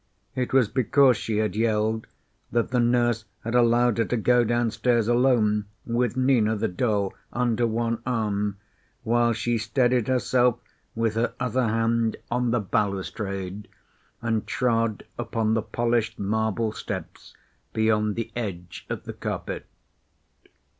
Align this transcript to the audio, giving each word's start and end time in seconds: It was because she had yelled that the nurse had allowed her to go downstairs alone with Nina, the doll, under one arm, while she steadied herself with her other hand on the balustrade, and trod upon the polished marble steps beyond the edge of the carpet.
It 0.33 0.51
was 0.51 0.67
because 0.67 1.15
she 1.15 1.37
had 1.37 1.55
yelled 1.55 2.07
that 2.51 2.71
the 2.71 2.79
nurse 2.79 3.25
had 3.43 3.53
allowed 3.53 3.99
her 3.99 4.05
to 4.05 4.17
go 4.17 4.43
downstairs 4.43 5.07
alone 5.07 5.65
with 5.85 6.17
Nina, 6.17 6.55
the 6.55 6.67
doll, 6.67 7.13
under 7.31 7.67
one 7.67 8.01
arm, 8.03 8.57
while 9.03 9.31
she 9.31 9.59
steadied 9.59 10.07
herself 10.07 10.57
with 10.95 11.13
her 11.13 11.35
other 11.39 11.67
hand 11.67 12.17
on 12.31 12.49
the 12.49 12.59
balustrade, 12.59 13.67
and 14.23 14.47
trod 14.47 15.05
upon 15.19 15.53
the 15.53 15.61
polished 15.61 16.17
marble 16.17 16.71
steps 16.71 17.35
beyond 17.71 18.15
the 18.15 18.31
edge 18.35 18.87
of 18.89 19.03
the 19.03 19.13
carpet. 19.13 19.67